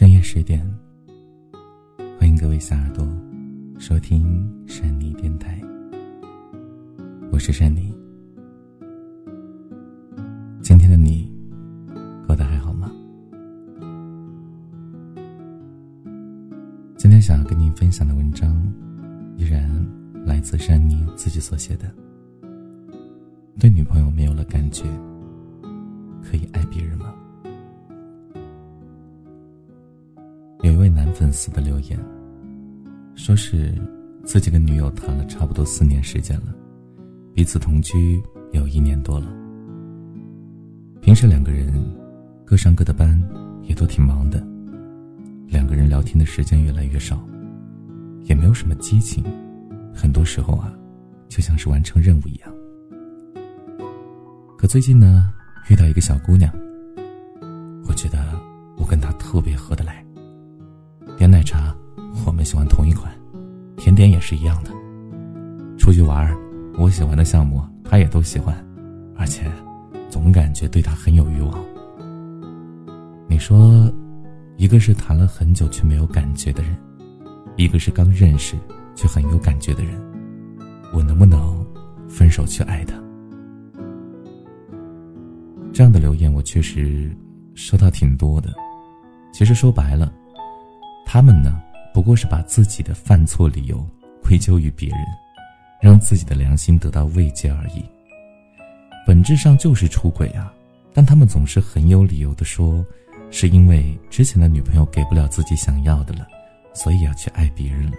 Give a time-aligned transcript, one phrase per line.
[0.00, 0.66] 深夜十点，
[2.18, 3.06] 欢迎各位小耳朵
[3.78, 5.60] 收听珊妮电台。
[7.30, 7.94] 我是珊妮。
[10.62, 11.30] 今天的你
[12.26, 12.90] 过得还好吗？
[16.96, 18.56] 今天想要跟您分享的文章，
[19.36, 19.70] 依然
[20.24, 21.94] 来自珊妮自己所写的。
[23.58, 24.84] 对女朋友没有了感觉，
[26.22, 27.14] 可以爱别人吗？
[30.62, 31.98] 有一位男粉丝的留言，
[33.14, 33.74] 说是
[34.24, 36.54] 自己跟女友谈了差不多四年时间了，
[37.34, 39.26] 彼此同居有一年多了。
[41.00, 41.72] 平时两个人
[42.44, 43.18] 各上各的班，
[43.62, 44.46] 也都挺忙的，
[45.48, 47.26] 两个人聊天的时间越来越少，
[48.24, 49.24] 也没有什么激情，
[49.94, 50.70] 很多时候啊，
[51.26, 52.52] 就像是完成任务一样。
[54.58, 55.32] 可最近呢，
[55.70, 56.52] 遇到一个小姑娘，
[57.88, 58.18] 我觉得
[58.76, 60.04] 我跟她特别合得来。
[61.20, 61.76] 点奶茶，
[62.24, 63.12] 我们喜欢同一款，
[63.76, 64.70] 甜点也是一样的。
[65.76, 66.34] 出去玩，
[66.78, 68.56] 我喜欢的项目他也都喜欢，
[69.14, 69.44] 而且
[70.08, 71.62] 总感觉对他很有欲望。
[73.28, 73.92] 你说，
[74.56, 76.74] 一个是谈了很久却没有感觉的人，
[77.54, 78.56] 一个是刚认识
[78.94, 80.00] 却很有感觉的人，
[80.90, 81.62] 我能不能
[82.08, 82.94] 分手去爱他？
[85.70, 87.14] 这样的留言我确实
[87.54, 88.54] 收到挺多的。
[89.34, 90.10] 其实说白了。
[91.12, 91.60] 他们呢，
[91.92, 93.84] 不过是把自己的犯错理由
[94.22, 94.98] 归咎于别人，
[95.80, 97.84] 让自己的良心得到慰藉而已。
[99.04, 100.52] 本质上就是出轨啊！
[100.94, 102.86] 但他们总是很有理由的说，
[103.28, 106.28] 是因为之前的女朋友给不了自己想要的了，
[106.74, 107.96] 所以要去爱别人了。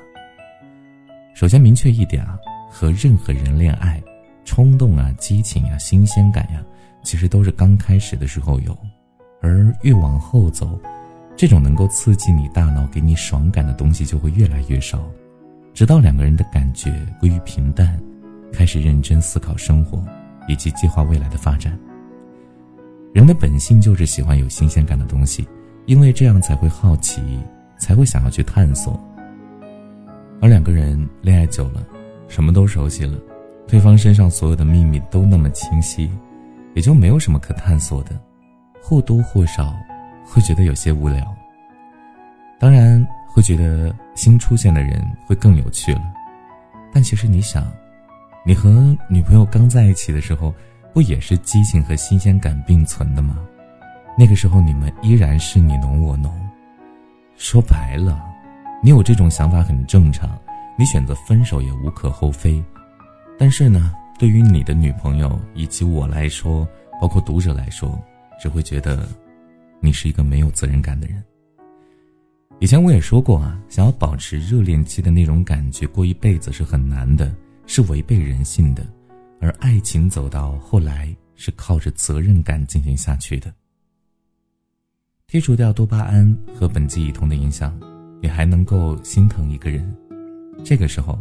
[1.34, 2.40] 首先明确一点啊，
[2.70, 4.02] 和任何人恋爱，
[4.46, 6.64] 冲动啊、激情啊、新鲜感呀，
[7.04, 8.74] 其实都是刚开始的时候有，
[9.42, 10.80] 而越往后走。
[11.36, 15.04] 这种能够刺激你大脑、给你爽感的东西就会越来越少，
[15.74, 18.00] 直到两个人的感觉归于平淡，
[18.54, 20.04] 开始认真思考生活
[20.48, 21.78] 以及计划未来的发展。
[23.14, 25.48] 人的本性就是喜欢有新鲜感的东西，
[25.86, 27.22] 因为这样才会好奇，
[27.78, 29.00] 才会想要去探索。
[30.40, 31.84] 而两个人恋爱久了，
[32.28, 33.18] 什么都熟悉了，
[33.68, 36.10] 对方身上所有的秘密都那么清晰，
[36.76, 38.12] 也就没有什么可探索的，
[38.82, 39.76] 或多或少。
[40.24, 41.36] 会觉得有些无聊，
[42.60, 46.02] 当然会觉得新出现的人会更有趣了。
[46.94, 47.72] 但其实你想，
[48.46, 50.54] 你和女朋友刚在一起的时候，
[50.94, 53.38] 不也是激情和新鲜感并存的吗？
[54.18, 56.32] 那个时候你们依然是你侬我侬。
[57.36, 58.22] 说白了，
[58.84, 60.30] 你有这种想法很正常，
[60.78, 62.64] 你选择分手也无可厚非。
[63.40, 66.68] 但是呢，对于你的女朋友以及我来说，
[67.02, 68.00] 包括读者来说，
[68.40, 69.08] 只会觉得。
[69.82, 71.22] 你是一个没有责任感的人。
[72.60, 78.86] 以前我也说过啊，想要保持热恋期的那种感觉过一辈子是很难的，是违背人性的。
[79.40, 83.52] 而爱情走到后来是靠着责任感进行下去的。
[85.28, 87.76] 剔除掉多巴胺和苯基乙酮的影响，
[88.22, 89.92] 你还能够心疼一个人，
[90.64, 91.18] 这个时候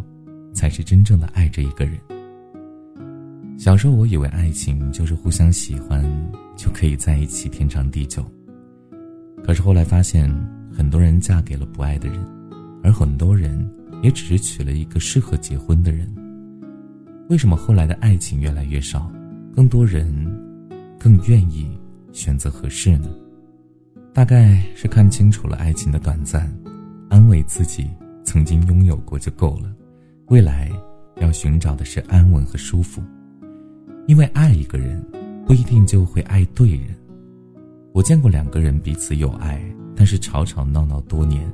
[0.53, 1.99] 才是真正的爱着一个人。
[3.57, 6.05] 小时候我以为爱情就是互相喜欢
[6.57, 8.23] 就可以在一起天长地久。
[9.45, 10.31] 可是后来发现，
[10.73, 12.19] 很多人嫁给了不爱的人，
[12.83, 13.69] 而很多人
[14.03, 16.09] 也只是娶了一个适合结婚的人。
[17.29, 19.11] 为什么后来的爱情越来越少，
[19.55, 20.09] 更多人
[20.99, 21.71] 更愿意
[22.13, 23.09] 选择合适呢？
[24.13, 26.53] 大概是看清楚了爱情的短暂，
[27.09, 27.89] 安慰自己
[28.25, 29.73] 曾经拥有过就够了，
[30.27, 30.71] 未来
[31.21, 33.03] 要寻找的是安稳和舒服。
[34.07, 35.01] 因为爱一个人，
[35.47, 36.89] 不一定就会爱对人。
[37.93, 39.61] 我见过两个人彼此有爱，
[39.97, 41.51] 但是吵吵闹闹多年，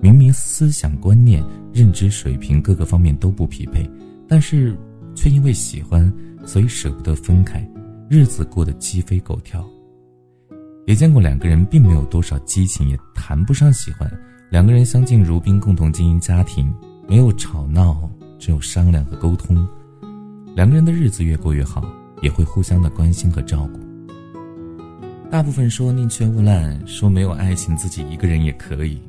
[0.00, 3.88] 明明思想观念、认知水平各个方面都不匹配，
[4.26, 4.74] 但是
[5.14, 6.10] 却因为喜欢，
[6.46, 7.66] 所以舍不得分开，
[8.08, 9.62] 日子过得鸡飞狗跳。
[10.86, 14.10] 也见过两个人并没有多少激情，也谈不上喜欢，
[14.50, 16.74] 两个人相敬如宾，共同经营家庭，
[17.06, 19.66] 没有吵闹，只有商量和沟通，
[20.54, 21.84] 两个人的日子越过越好，
[22.22, 23.80] 也会互相的关心和照顾。
[25.30, 29.00] 大部分说宁缺毋滥，说没有爱情自己一个人也可以，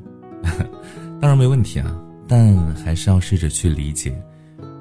[1.20, 1.96] 当然没问题啊，
[2.26, 4.20] 但还是要试着去理解，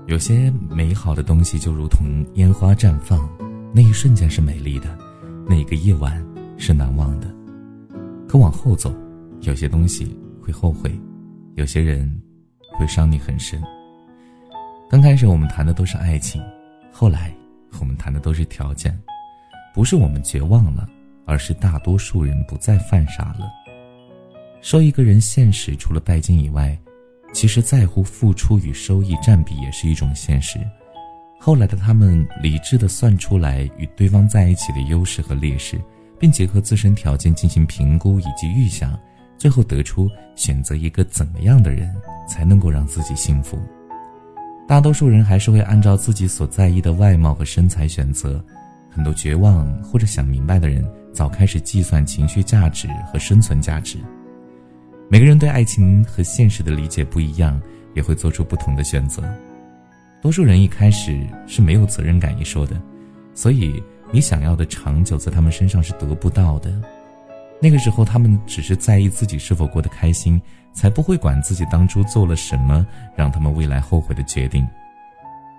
[0.07, 3.29] 有些美好的东西就如同烟花绽放，
[3.71, 4.97] 那一瞬间是美丽的，
[5.47, 6.19] 那个夜晚
[6.57, 7.31] 是难忘的，
[8.27, 8.91] 可往后走，
[9.41, 10.99] 有些东西会后悔，
[11.53, 12.11] 有些人
[12.71, 13.61] 会伤你很深。
[14.89, 16.41] 刚开始我们谈的都是爱情，
[16.91, 17.31] 后来
[17.79, 18.97] 我们谈的都是条件，
[19.75, 20.89] 不是我们绝望了。
[21.25, 23.51] 而是大多数人不再犯傻了。
[24.62, 26.77] 说一个人现实除了拜金以外，
[27.33, 30.60] 其实在乎付出与收益占比也是一种现实。
[31.39, 35.80] 后来的他们理智的算出来与对方在一起的优势和劣势，
[36.19, 38.98] 并结合自身条件进行评估以及预想，
[39.38, 41.94] 最后得出选择一个怎么样的人
[42.28, 43.60] 才能够让自己幸福。
[44.68, 48.44] 大多数人还是会按照自己所在意的外貌和身材选择。
[48.89, 50.83] 很多绝望或者想明白的人，
[51.15, 53.97] 早开始计算情绪价值和生存价值。
[55.09, 57.59] 每个人对爱情和现实的理解不一样，
[57.94, 59.23] 也会做出不同的选择。
[60.21, 62.79] 多数人一开始是没有责任感一说的，
[63.33, 63.81] 所以
[64.12, 66.73] 你想要的长久在他们身上是得不到的。
[67.61, 70.41] 那个时候，他们只是在意自己是否过得开心，
[70.73, 72.85] 才不会管自己当初做了什么
[73.15, 74.68] 让他们未来后悔的决定。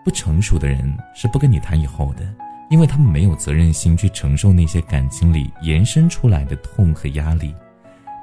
[0.05, 2.27] 不成熟的人是不跟你谈以后的，
[2.69, 7.55] 因为他们没有责任心去承受那些感情里延伸出来的痛和压力。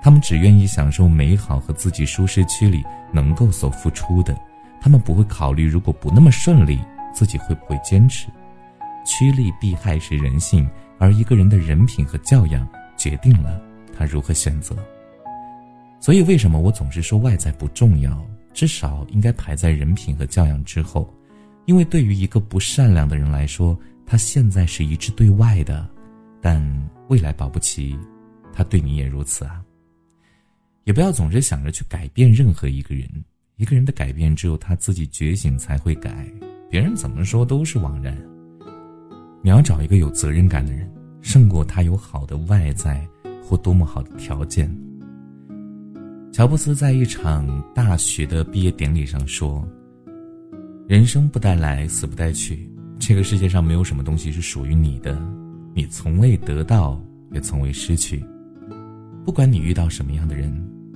[0.02, 4.38] 他们只愿意享受美好和自己舒适区里能够所付出的。
[4.82, 6.78] 他们不会考虑，如果不那么顺利，
[7.14, 8.28] 自己会不会坚持？
[9.06, 12.68] 趋利避害是人性，而一个人的人品和教养
[12.98, 13.62] 决定了
[13.98, 14.76] 他如何选择。
[16.02, 18.22] 所以，为什么我总是说外在不重要，
[18.54, 21.10] 至少应该排在人品和教养之后？
[21.66, 23.80] 因为对于一个不善良的人来说，
[24.14, 25.90] 他现在是一致对外的，
[26.40, 26.64] 但
[27.08, 27.98] 未来保不齐，
[28.54, 29.66] 他对你也如此啊。
[30.84, 33.10] 也不要总是想着去改变任何一个人。
[33.56, 36.32] 一个人的改变，只有他自己觉醒才会改，
[36.70, 38.16] 别人怎么说都是枉然。
[39.42, 40.88] 你要找一个有责任感的人，
[41.22, 43.04] 胜过他有好的外在
[43.44, 44.72] 或多么好的条件。
[46.32, 49.68] 乔布斯在一场大学的毕业典礼上说
[50.88, 52.70] ：“人生不带来，死不带去。
[53.06, 55.22] 这个世界上没有什么东西是属于你的，
[55.76, 56.98] 你从未得到，
[57.34, 58.24] 也从未失去。
[59.26, 60.50] 不管你遇到什么样的人，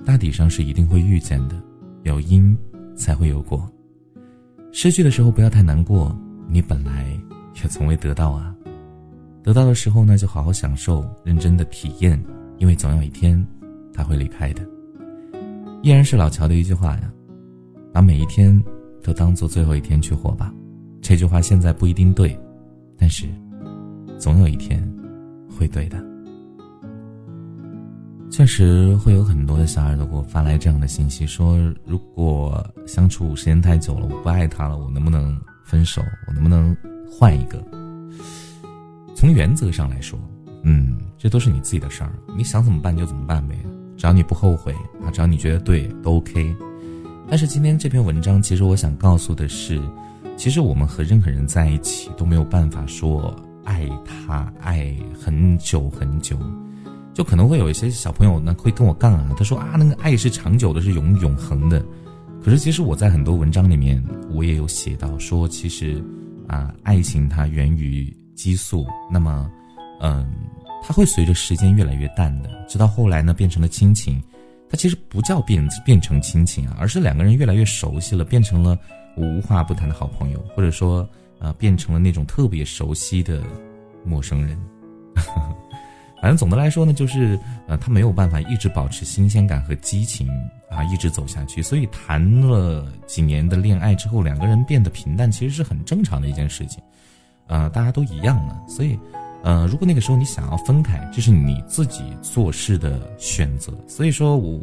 [0.06, 1.62] 大体上是一定会遇见的。”
[2.04, 2.56] 有因，
[2.96, 3.70] 才会有果。
[4.72, 6.18] 失去的时候不要太难过，
[6.48, 7.06] 你本来
[7.62, 8.56] 也从未得到啊。
[9.42, 12.18] 得到的时候呢，就好好享受，认真的体验，
[12.56, 13.46] 因为总有一天，
[13.92, 14.66] 他会离开的。
[15.82, 17.12] 依然是老乔的一句话呀，
[17.92, 18.58] 把每一天
[19.02, 20.54] 都当做最后一天去活吧。
[21.08, 22.38] 这句话现在不一定对，
[22.98, 23.26] 但是，
[24.18, 24.86] 总有一天，
[25.48, 25.96] 会对的。
[28.30, 31.56] 确实会有很多的小耳朵给我发来这样的信息，说
[31.86, 35.34] 如果相处时间太久了，我不爱他了，我能不能
[35.64, 36.02] 分手？
[36.26, 36.76] 我能不能
[37.10, 37.58] 换一个？
[39.16, 40.20] 从原则上来说，
[40.62, 43.56] 嗯，这都是你自己的事儿，你想怎么办就怎么办呗，
[43.96, 46.54] 只要你不后悔啊，只要你觉得对，都 OK。
[47.30, 49.80] 但是今天这篇文章，其实我想告诉的是，
[50.38, 56.38] 其实我们和任何人在一起都没有办法说爱他爱很久很久。
[57.12, 61.84] 就可能会有一些小朋友呢会跟我杠啊，他说啊那个爱是长久的，是永永恒的。
[62.40, 64.00] 可是其实我在很多文章里面
[64.30, 66.00] 我也有写到说，其实
[66.46, 69.50] 啊爱情它源于激素，那么
[70.00, 70.32] 嗯
[70.84, 74.22] 它会随着时间越来越淡的，直到后来呢变成了亲情。
[74.70, 78.78] 它其实不叫变变成亲情啊，而是两个人越来越熟悉了，变成了
[79.18, 83.42] 无话不谈的好朋友，或者说呃变成了那种特别熟悉的
[84.04, 84.56] 陌生人。
[86.20, 90.28] 反正总的来说呢，就是呃，他没有办法一直保持新鲜感和激情
[90.68, 91.62] 啊，一直走下去。
[91.62, 96.82] 所以谈了几年的恋爱之后，两个人变得平淡，其实是很正常的一件事情。
[97.46, 98.56] 呃，大家都一样的。
[98.68, 98.98] 所以，
[99.44, 103.72] 呃，如果那个时候你想要分开，这是你自己做事的选择。
[103.86, 104.60] 所以说，我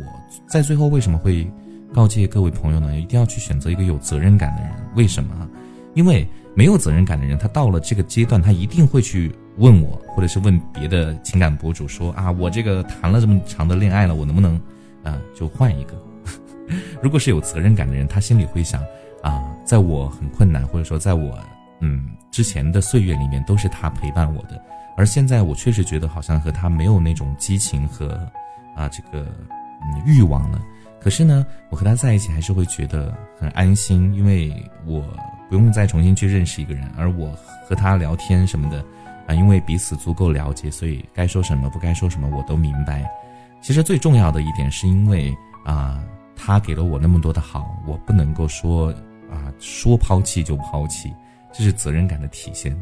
[0.50, 1.50] 在最后为什么会
[1.96, 3.00] 告诫各位朋友呢？
[3.00, 4.72] 一定要去选择一个有责任感的人。
[4.98, 5.50] 为什么？
[5.94, 9.34] 因为没有责任感的人，他到了这个阶段，他一定会去。
[9.58, 14.60] 问我，或者是问别的情感博主说啊，我这个谈了这么长的恋爱了，我能不能，
[15.02, 15.94] 啊，就换一个？
[17.02, 18.84] 如果是有责任感的人，他心里会想
[19.24, 21.40] 啊，在我很困难，或者说在我
[21.80, 24.62] 嗯之前的岁月里面，都是他陪伴我的，
[24.98, 28.10] 而现在我确实觉得好像和他没有那种激情和
[28.76, 29.26] 啊这个
[29.86, 30.60] 嗯欲望了。
[31.06, 34.52] 可是呢，我和他在一起还是会觉得很安心，因为
[34.88, 35.04] 我
[35.48, 37.30] 不用再重新去认识一个人，而我
[37.70, 38.84] 和他聊天什么的。
[39.28, 43.08] 啊，因为彼此足够了解，所以该说什么不该说什么我都明白。
[43.62, 45.32] 其实最重要的一点是因为
[45.64, 46.04] 啊，
[46.36, 48.90] 他给了我那么多的好，我不能够说
[49.30, 51.14] 啊说抛弃就抛弃，
[51.54, 52.76] 这是责任感的体现。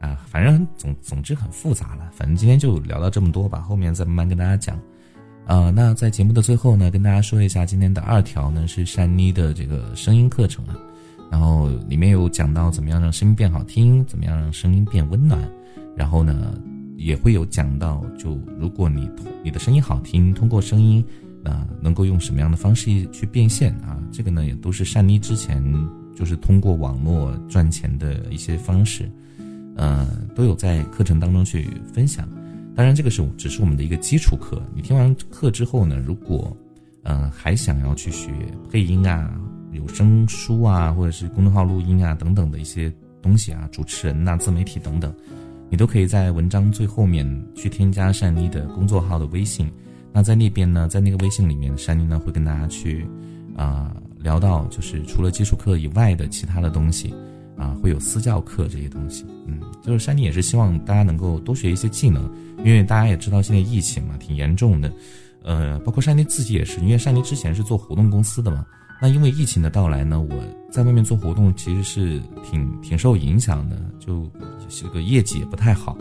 [0.00, 2.10] 啊，反正总总之很复杂了。
[2.14, 4.80] 反正今天就聊到这么多吧，后面再慢慢跟大家讲。
[5.44, 10.76] 啊，那在节目的最后呢，跟大家说一下，今天的二条呢是善妮的这个声音课程啊。
[11.30, 15.40] 然后里面有讲到怎么样让声音变好听，怎么样让声音变温暖，
[15.96, 16.54] 然后呢，
[16.96, 19.08] 也会有讲到，就如果你
[19.42, 21.04] 你的声音好听，通过声音
[21.44, 23.98] 啊，能够用什么样的方式去变现啊？
[24.12, 25.62] 这个呢，也都是善妮之前
[26.14, 29.10] 就是通过网络赚钱的一些方式，
[29.74, 30.06] 呃，
[30.36, 32.28] 都有在课程当中去分享。
[32.74, 34.62] 当然，这个是只是我们的一个基础课。
[34.74, 36.56] 你听完课之后呢，如果
[37.02, 38.30] 嗯还想要去学
[38.70, 39.38] 配音啊、
[39.72, 45.12] 有声书啊，或者是公众号录音啊等等的一些东西啊，主持人呐、自媒体等等。
[45.68, 49.70] 你都可以在文章最后面去添加善妮的工作号的微信，
[50.12, 53.06] 那在那边呢，在那个微信里面，善妮呢会跟大家去，
[53.56, 57.14] 啊聊到就是除了基础课以外的其他的东西，
[57.56, 64.92] 啊会有私教课这些东西，嗯，就是善妮也是希望大家能够多学一些技能，因为大家也知道现在疫情嘛挺严重的，
[65.42, 68.64] 呃，包括善妮自己也是，因为善妮之前是做活动公司的嘛。
[69.00, 70.36] 那因为疫情的到来呢，我
[70.70, 74.30] 在外面做活动其实是挺挺受影响的，就
[74.68, 75.98] 这个业绩也不太好，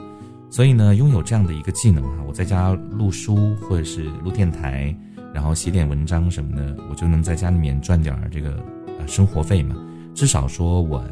[0.52, 4.96] 所以呢，拥有这样的一个技能啊，我在家录书或者是录电台，
[5.34, 8.64] 然后写点文章什么的，我就能在家里面赚点这个
[9.00, 9.76] 呃生活费嘛，
[10.14, 11.04] 至少说我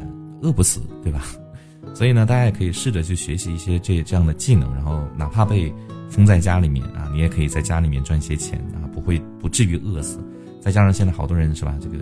[0.42, 1.24] 饿不死，对吧？
[1.94, 5.72] 所以呢，大家也可以试着去学习一些这这样的技能，然后哪怕被
[6.08, 10.18] 封在家里面啊，你也可以在家里面赚些钱啊，不会不至于饿死。
[10.60, 11.98] 再加上现在好多人是吧，这个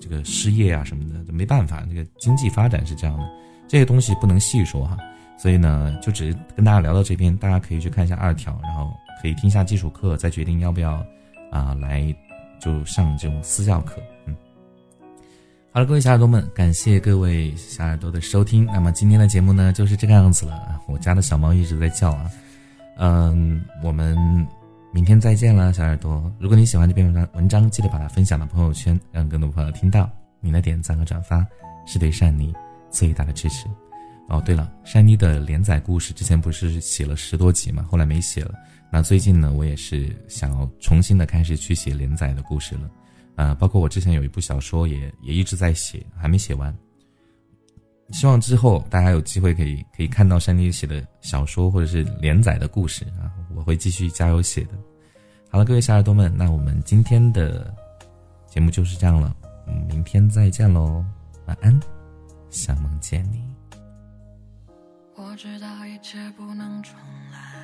[0.00, 3.24] 这个失业啊什么的，没办法，这个经济发展是这样的，
[3.68, 4.96] 这些东西不能细说哈。
[5.38, 8.92] 所以呢，就只跟大家聊到这边，大家可以去看一下二条，然后
[9.22, 11.02] 可以听一下基础课，再决定要不要
[11.50, 12.14] 啊来
[12.60, 14.02] 就上这种私教课。
[14.26, 14.36] 嗯，
[15.72, 18.66] 好了，各位小耳朵们，感谢各位小耳朵的收听。
[18.66, 20.80] 那么今天的节目呢就是这个样子了。
[20.88, 22.30] 我家的小猫一直在叫啊，
[22.98, 24.46] 嗯，我们。
[24.92, 26.20] 明天再见了，小耳朵。
[26.40, 30.10] 如果你喜欢这篇文章，文章记得把它分享到朋友圈，让更多朋友听到。
[30.40, 31.46] 你的点赞和转发
[31.86, 32.52] 是对善妮
[32.90, 33.68] 最大的支持。
[34.28, 38.52] 哦，对了，善妮的连载故事之前不是写了十多集嘛，后来没写了。
[38.90, 42.90] 那最近呢，我也是想要重新的开始去写连载的故事了。
[43.40, 46.76] 啊，包括我之前有一部小说也也一直在写，还没写完。
[48.10, 54.72] 希望之后大家有机会可以可以看到山妮写的小说或者是连载的故事啊，我会继续加油写的。
[55.48, 57.74] 好了，各位小耳朵们，那我们今天的
[58.46, 59.34] 节目就是这样了，
[59.66, 61.02] 嗯，明天再见喽，
[61.46, 61.80] 晚安，
[62.50, 63.42] 想梦见你。
[65.14, 66.94] 我知道一切不能重
[67.32, 67.59] 来，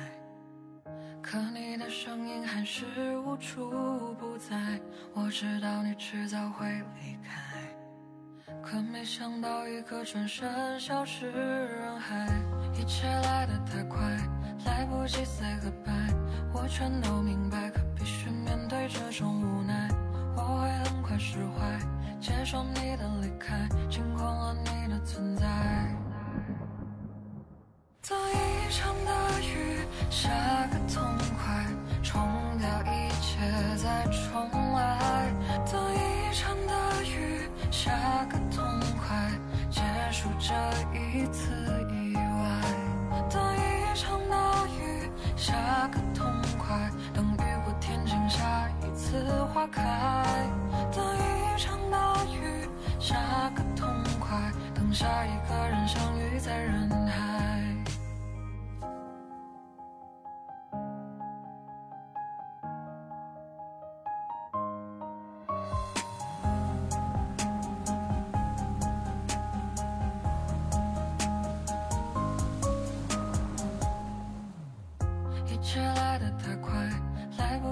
[1.29, 2.85] 可你的声音还是
[3.19, 3.69] 无处
[4.17, 4.79] 不在。
[5.13, 8.55] 我知道你迟早会离开。
[8.63, 12.29] 可没想到，一个转身，消失人海。
[12.73, 13.99] 一切来得太快，
[14.67, 16.15] 来不及 say goodbye。
[16.53, 19.89] 我全都明白，可必须面对这种无奈。
[20.33, 21.77] 我会很快释怀，
[22.21, 25.45] 接受你的离开，清空了你的存在。
[28.09, 30.29] 等一场大雨下
[30.71, 31.03] 个痛
[31.35, 31.65] 快，
[32.01, 32.23] 冲
[32.57, 33.37] 掉一切
[33.75, 35.29] 再重来。
[35.69, 37.91] 等一场大雨下
[38.29, 38.37] 个。
[38.49, 38.63] 痛
[38.97, 39.29] 快，
[39.69, 40.53] 结束这
[40.97, 41.51] 一次
[41.91, 42.61] 意外，
[43.29, 45.53] 等一场大雨下
[45.89, 46.25] 个痛
[46.57, 49.21] 快，等雨过天晴下一次
[49.53, 49.83] 花开，
[50.95, 52.67] 等一场大雨
[52.99, 53.15] 下
[53.53, 53.87] 个痛
[54.19, 57.36] 快，等下一个人相遇在人海。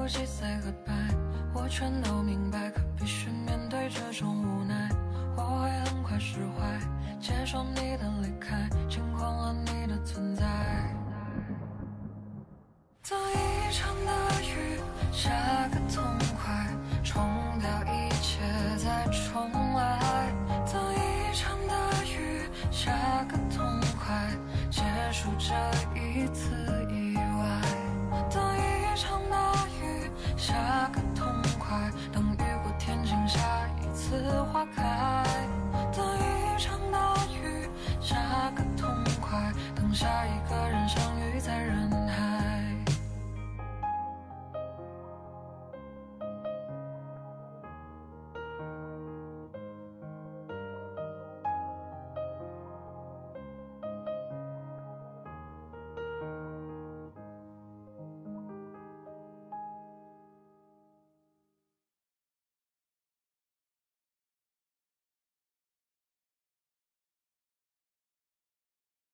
[0.06, 0.94] 不计赛和败
[1.52, 4.88] 我全都明白可必须面对这种无奈。
[5.36, 6.80] 我会很快释怀
[7.20, 8.65] 接受你的离开。
[34.16, 35.26] 次花开，
[35.94, 37.68] 等一场大雨，
[38.00, 38.16] 下
[38.56, 40.35] 个痛快，等下一。